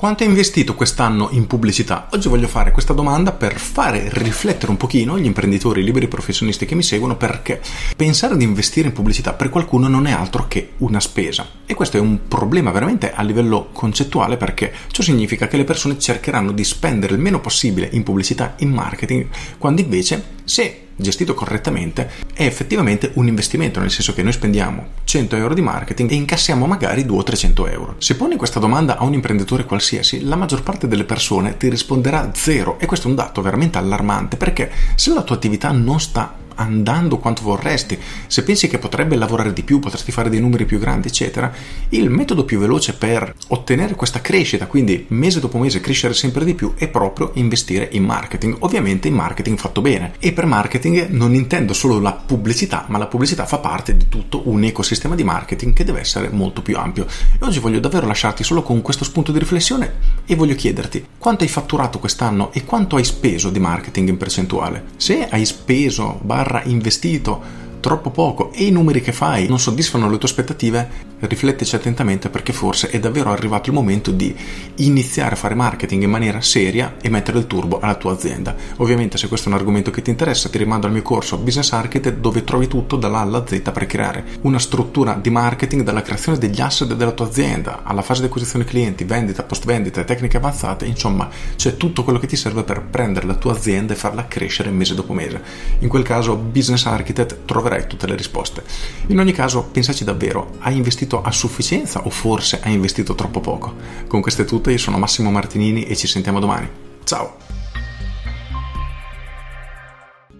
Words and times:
Quanto 0.00 0.22
hai 0.22 0.30
investito 0.30 0.74
quest'anno 0.74 1.28
in 1.32 1.46
pubblicità? 1.46 2.08
Oggi 2.12 2.30
voglio 2.30 2.48
fare 2.48 2.70
questa 2.70 2.94
domanda 2.94 3.32
per 3.32 3.58
fare 3.58 4.08
riflettere 4.10 4.70
un 4.70 4.78
pochino 4.78 5.18
gli 5.18 5.26
imprenditori 5.26 5.84
liberi 5.84 6.08
professionisti 6.08 6.64
che 6.64 6.74
mi 6.74 6.82
seguono 6.82 7.18
perché 7.18 7.60
pensare 7.96 8.34
di 8.38 8.44
investire 8.44 8.88
in 8.88 8.94
pubblicità 8.94 9.34
per 9.34 9.50
qualcuno 9.50 9.88
non 9.88 10.06
è 10.06 10.12
altro 10.12 10.48
che 10.48 10.70
una 10.78 11.00
spesa. 11.00 11.46
E 11.66 11.74
questo 11.74 11.98
è 11.98 12.00
un 12.00 12.28
problema 12.28 12.70
veramente 12.70 13.12
a 13.12 13.20
livello 13.20 13.68
concettuale 13.74 14.38
perché 14.38 14.72
ciò 14.90 15.02
significa 15.02 15.48
che 15.48 15.58
le 15.58 15.64
persone 15.64 15.98
cercheranno 15.98 16.52
di 16.52 16.64
spendere 16.64 17.12
il 17.12 17.20
meno 17.20 17.40
possibile 17.40 17.90
in 17.92 18.02
pubblicità, 18.02 18.54
in 18.60 18.70
marketing, 18.70 19.26
quando 19.58 19.82
invece 19.82 20.38
se 20.44 20.88
gestito 21.02 21.34
correttamente 21.34 22.10
è 22.34 22.44
effettivamente 22.44 23.12
un 23.14 23.26
investimento, 23.26 23.80
nel 23.80 23.90
senso 23.90 24.12
che 24.12 24.22
noi 24.22 24.32
spendiamo 24.32 24.86
100 25.04 25.36
euro 25.36 25.54
di 25.54 25.60
marketing 25.60 26.10
e 26.10 26.14
incassiamo 26.14 26.66
magari 26.66 27.04
200 27.04 27.20
o 27.20 27.22
300 27.22 27.66
euro. 27.68 27.94
Se 27.98 28.16
poni 28.16 28.36
questa 28.36 28.60
domanda 28.60 28.96
a 28.96 29.04
un 29.04 29.12
imprenditore 29.12 29.64
qualsiasi, 29.64 30.24
la 30.24 30.36
maggior 30.36 30.62
parte 30.62 30.88
delle 30.88 31.04
persone 31.04 31.56
ti 31.56 31.68
risponderà 31.68 32.30
zero 32.34 32.78
e 32.78 32.86
questo 32.86 33.06
è 33.06 33.10
un 33.10 33.16
dato 33.16 33.42
veramente 33.42 33.78
allarmante 33.78 34.36
perché 34.36 34.70
se 34.94 35.12
la 35.12 35.22
tua 35.22 35.36
attività 35.36 35.70
non 35.70 36.00
sta 36.00 36.34
andando 36.60 37.18
quanto 37.18 37.42
vorresti, 37.42 37.98
se 38.26 38.42
pensi 38.42 38.68
che 38.68 38.78
potrebbe 38.78 39.16
lavorare 39.16 39.52
di 39.52 39.62
più, 39.62 39.78
potresti 39.78 40.12
fare 40.12 40.28
dei 40.28 40.40
numeri 40.40 40.66
più 40.66 40.78
grandi, 40.78 41.08
eccetera, 41.08 41.52
il 41.90 42.10
metodo 42.10 42.44
più 42.44 42.58
veloce 42.58 42.94
per 42.94 43.34
ottenere 43.48 43.94
questa 43.94 44.20
crescita, 44.20 44.66
quindi 44.66 45.06
mese 45.08 45.40
dopo 45.40 45.58
mese 45.58 45.80
crescere 45.80 46.14
sempre 46.14 46.44
di 46.44 46.54
più, 46.54 46.74
è 46.76 46.88
proprio 46.88 47.30
investire 47.34 47.88
in 47.92 48.04
marketing. 48.04 48.56
Ovviamente 48.60 49.08
in 49.08 49.14
marketing 49.14 49.58
fatto 49.58 49.80
bene. 49.80 50.12
E 50.18 50.32
per 50.32 50.46
marketing 50.46 51.08
non 51.08 51.34
intendo 51.34 51.72
solo 51.72 51.98
la 51.98 52.12
pubblicità, 52.12 52.84
ma 52.88 52.98
la 52.98 53.06
pubblicità 53.06 53.46
fa 53.46 53.58
parte 53.58 53.96
di 53.96 54.08
tutto 54.08 54.42
un 54.48 54.62
ecosistema 54.64 55.14
di 55.14 55.24
marketing 55.24 55.72
che 55.72 55.84
deve 55.84 56.00
essere 56.00 56.28
molto 56.28 56.60
più 56.62 56.76
ampio. 56.76 57.06
E 57.06 57.44
oggi 57.44 57.58
voglio 57.58 57.80
davvero 57.80 58.06
lasciarti 58.06 58.44
solo 58.44 58.62
con 58.62 58.82
questo 58.82 59.04
spunto 59.04 59.32
di 59.32 59.38
riflessione 59.38 59.94
e 60.26 60.34
voglio 60.34 60.54
chiederti 60.54 61.06
quanto 61.16 61.44
hai 61.44 61.50
fatturato 61.50 61.98
quest'anno 61.98 62.52
e 62.52 62.64
quanto 62.64 62.96
hai 62.96 63.04
speso 63.04 63.50
di 63.50 63.58
marketing 63.58 64.08
in 64.10 64.16
percentuale. 64.16 64.84
Se 64.96 65.26
hai 65.28 65.46
speso 65.46 66.18
barra 66.22 66.49
barra 66.50 66.62
investito 66.64 67.68
troppo 67.78 68.10
poco 68.10 68.52
e 68.52 68.64
i 68.64 68.70
numeri 68.70 69.00
che 69.00 69.12
fai 69.12 69.46
non 69.46 69.60
soddisfano 69.60 70.10
le 70.10 70.18
tue 70.18 70.28
aspettative, 70.28 70.90
rifletteci 71.20 71.76
attentamente 71.76 72.28
perché 72.28 72.52
forse 72.52 72.88
è 72.88 72.98
davvero 72.98 73.30
arrivato 73.30 73.68
il 73.68 73.74
momento 73.74 74.10
di 74.10 74.34
iniziare 74.76 75.34
a 75.34 75.38
fare 75.38 75.54
marketing 75.54 76.02
in 76.02 76.10
maniera 76.10 76.40
seria 76.40 76.96
e 77.00 77.08
mettere 77.08 77.38
il 77.38 77.46
turbo 77.46 77.80
alla 77.80 77.94
tua 77.94 78.12
azienda. 78.12 78.54
Ovviamente 78.76 79.18
se 79.18 79.28
questo 79.28 79.48
è 79.48 79.52
un 79.52 79.58
argomento 79.58 79.90
che 79.90 80.02
ti 80.02 80.10
interessa 80.10 80.48
ti 80.48 80.58
rimando 80.58 80.86
al 80.86 80.92
mio 80.92 81.02
corso 81.02 81.36
Business 81.36 81.72
Architect 81.72 82.18
dove 82.18 82.44
trovi 82.44 82.66
tutto 82.66 82.96
dalla 82.96 83.18
A 83.18 83.22
alla 83.22 83.44
Z 83.46 83.60
per 83.72 83.86
creare 83.86 84.24
una 84.42 84.58
struttura 84.58 85.14
di 85.14 85.30
marketing 85.30 85.82
dalla 85.82 86.02
creazione 86.02 86.38
degli 86.38 86.60
asset 86.60 86.94
della 86.94 87.12
tua 87.12 87.26
azienda 87.26 87.82
alla 87.82 88.02
fase 88.02 88.20
di 88.20 88.26
acquisizione 88.26 88.64
clienti, 88.64 89.04
vendita, 89.04 89.42
post 89.42 89.64
vendita, 89.64 90.04
tecniche 90.04 90.36
avanzate, 90.36 90.86
insomma 90.86 91.28
c'è 91.56 91.76
tutto 91.76 92.04
quello 92.04 92.18
che 92.18 92.26
ti 92.26 92.36
serve 92.36 92.62
per 92.62 92.82
prendere 92.82 93.26
la 93.26 93.34
tua 93.34 93.52
azienda 93.52 93.92
e 93.92 93.96
farla 93.96 94.26
crescere 94.26 94.70
mese 94.70 94.94
dopo 94.94 95.12
mese. 95.12 95.42
In 95.80 95.88
quel 95.88 96.02
caso 96.02 96.36
Business 96.36 96.86
Architect 96.86 97.44
troverai 97.44 97.86
tutte 97.86 98.06
le 98.06 98.16
risposte. 98.16 98.62
In 99.06 99.18
ogni 99.18 99.32
caso 99.32 99.64
pensaci 99.64 100.04
davvero, 100.04 100.54
hai 100.60 100.76
investito 100.76 101.09
investito 101.10 101.22
a 101.22 101.32
sufficienza 101.32 102.04
o 102.04 102.10
forse 102.10 102.60
hai 102.62 102.72
investito 102.72 103.14
troppo 103.14 103.40
poco? 103.40 103.74
Con 104.06 104.20
questo 104.20 104.42
è 104.42 104.44
tutto, 104.44 104.70
io 104.70 104.78
sono 104.78 104.98
Massimo 104.98 105.30
Martinini 105.30 105.82
e 105.82 105.96
ci 105.96 106.06
sentiamo 106.06 106.38
domani. 106.38 106.68
Ciao! 107.04 107.48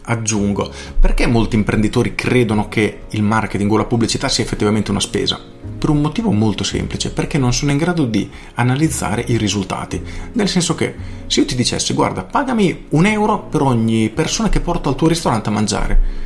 Aggiungo, 0.02 0.72
perché 0.98 1.26
molti 1.26 1.56
imprenditori 1.56 2.14
credono 2.14 2.68
che 2.68 3.02
il 3.10 3.22
marketing 3.22 3.70
o 3.70 3.76
la 3.76 3.84
pubblicità 3.84 4.28
sia 4.28 4.42
effettivamente 4.42 4.90
una 4.90 5.00
spesa? 5.00 5.38
Per 5.78 5.88
un 5.88 6.00
motivo 6.00 6.30
molto 6.32 6.64
semplice, 6.64 7.10
perché 7.12 7.38
non 7.38 7.52
sono 7.52 7.70
in 7.70 7.78
grado 7.78 8.06
di 8.06 8.28
analizzare 8.54 9.24
i 9.28 9.36
risultati. 9.36 10.02
Nel 10.32 10.48
senso 10.48 10.74
che 10.74 10.94
se 11.26 11.40
io 11.40 11.46
ti 11.46 11.54
dicessi, 11.54 11.94
guarda, 11.94 12.24
pagami 12.24 12.86
un 12.90 13.06
euro 13.06 13.44
per 13.44 13.62
ogni 13.62 14.08
persona 14.08 14.48
che 14.48 14.60
porto 14.60 14.88
al 14.88 14.96
tuo 14.96 15.08
ristorante 15.08 15.48
a 15.48 15.52
mangiare, 15.52 16.19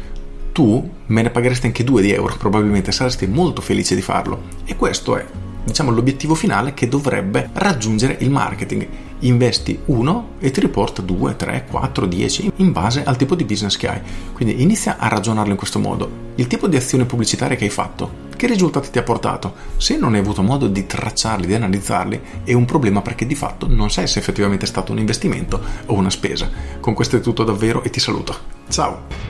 tu 0.54 0.88
me 1.06 1.20
ne 1.20 1.30
pagheresti 1.30 1.66
anche 1.66 1.82
2 1.82 2.00
di 2.00 2.12
euro, 2.12 2.36
probabilmente 2.38 2.92
saresti 2.92 3.26
molto 3.26 3.60
felice 3.60 3.96
di 3.96 4.00
farlo. 4.00 4.40
E 4.64 4.76
questo 4.76 5.16
è, 5.16 5.26
diciamo, 5.64 5.90
l'obiettivo 5.90 6.36
finale 6.36 6.74
che 6.74 6.88
dovrebbe 6.88 7.50
raggiungere 7.54 8.18
il 8.20 8.30
marketing. 8.30 8.86
Investi 9.20 9.80
1 9.86 10.28
e 10.38 10.52
ti 10.52 10.60
riporta 10.60 11.02
2, 11.02 11.34
3, 11.34 11.66
4, 11.68 12.06
10 12.06 12.52
in 12.56 12.70
base 12.70 13.02
al 13.02 13.16
tipo 13.16 13.34
di 13.34 13.44
business 13.44 13.76
che 13.76 13.88
hai. 13.88 14.00
Quindi 14.32 14.62
inizia 14.62 14.96
a 14.98 15.08
ragionarlo 15.08 15.50
in 15.50 15.58
questo 15.58 15.80
modo. 15.80 16.08
Il 16.36 16.46
tipo 16.46 16.68
di 16.68 16.76
azione 16.76 17.04
pubblicitaria 17.04 17.56
che 17.56 17.64
hai 17.64 17.70
fatto, 17.70 18.22
che 18.36 18.46
risultati 18.46 18.90
ti 18.90 18.98
ha 18.98 19.02
portato? 19.02 19.54
Se 19.76 19.96
non 19.96 20.14
hai 20.14 20.20
avuto 20.20 20.42
modo 20.42 20.68
di 20.68 20.86
tracciarli, 20.86 21.46
di 21.46 21.54
analizzarli, 21.54 22.20
è 22.44 22.52
un 22.52 22.64
problema 22.64 23.02
perché 23.02 23.26
di 23.26 23.34
fatto 23.34 23.66
non 23.68 23.90
sai 23.90 24.06
se 24.06 24.20
effettivamente 24.20 24.66
è 24.66 24.68
stato 24.68 24.92
un 24.92 24.98
investimento 24.98 25.60
o 25.86 25.94
una 25.94 26.10
spesa. 26.10 26.48
Con 26.78 26.94
questo 26.94 27.16
è 27.16 27.20
tutto 27.20 27.42
davvero 27.42 27.82
e 27.82 27.90
ti 27.90 27.98
saluto. 27.98 28.36
Ciao! 28.68 29.23